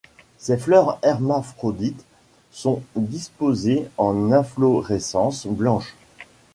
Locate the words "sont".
2.49-2.81